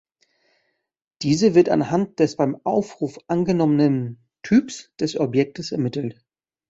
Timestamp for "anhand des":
1.69-2.35